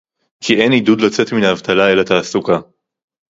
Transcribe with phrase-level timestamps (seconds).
[0.43, 2.57] כי אין עידוד לצאת מן האבטלה אל התעסוקה